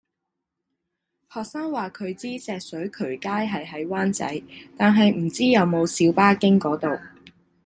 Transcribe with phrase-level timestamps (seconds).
[1.31, 4.41] 學生話佢知石水渠街係喺灣仔，
[4.75, 6.99] 但係唔知有冇小巴經嗰度